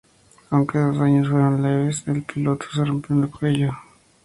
[0.49, 3.73] Aunque los daños fueron leves, el piloto se rompió el cuello.